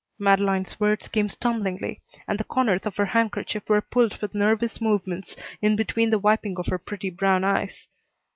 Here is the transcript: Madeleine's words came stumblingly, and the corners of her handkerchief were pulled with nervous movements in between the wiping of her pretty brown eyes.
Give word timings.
Madeleine's 0.17 0.79
words 0.79 1.07
came 1.07 1.29
stumblingly, 1.29 2.01
and 2.27 2.39
the 2.39 2.43
corners 2.43 2.87
of 2.87 2.95
her 2.95 3.05
handkerchief 3.05 3.69
were 3.69 3.81
pulled 3.83 4.17
with 4.19 4.33
nervous 4.33 4.81
movements 4.81 5.35
in 5.61 5.75
between 5.75 6.09
the 6.09 6.17
wiping 6.17 6.57
of 6.57 6.65
her 6.65 6.79
pretty 6.79 7.11
brown 7.11 7.43
eyes. 7.43 7.87